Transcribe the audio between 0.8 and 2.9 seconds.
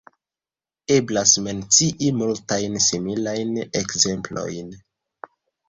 Eblas mencii multajn